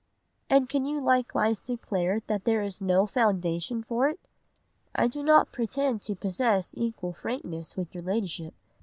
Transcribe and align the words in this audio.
"'And 0.49 0.67
can 0.67 0.85
you 0.85 0.99
likewise 0.99 1.59
declare 1.59 2.21
there 2.21 2.63
is 2.63 2.81
no 2.81 3.05
foundation 3.05 3.83
for 3.83 4.09
it?' 4.09 4.19
"'I 4.95 5.07
do 5.09 5.21
not 5.21 5.51
pretend 5.51 6.01
to 6.01 6.15
possess 6.15 6.73
equal 6.75 7.13
frankness 7.13 7.75
with 7.77 7.93
your 7.93 8.01
Ladyship. 8.03 8.55